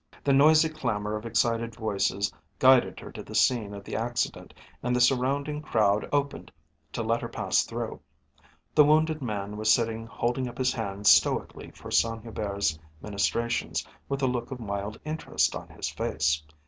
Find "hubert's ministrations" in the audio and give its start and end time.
12.23-13.85